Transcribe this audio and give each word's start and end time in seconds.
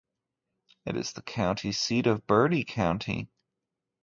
It 0.83 0.97
is 0.97 1.13
the 1.13 1.21
county 1.21 1.71
seat 1.71 2.07
of 2.07 2.25
Bertie 2.25 2.63
County. 2.63 3.29